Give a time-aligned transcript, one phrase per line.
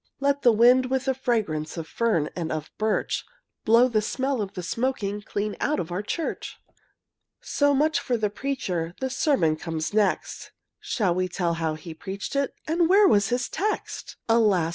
[0.19, 3.23] Let the wind, with the fragrance Of fern and black birch,
[3.65, 6.57] Blow the smell of the smoking Clean out of the church!
[7.41, 12.35] So much for the preacher: The sermon comes next, Shall we tell how he preached
[12.35, 14.15] it, And where was his text?
[14.27, 14.69] Alas!